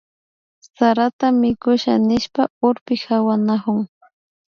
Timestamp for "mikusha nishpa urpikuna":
1.41-3.05